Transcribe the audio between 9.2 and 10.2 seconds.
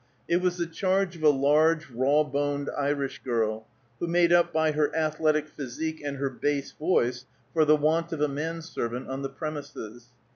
the premises.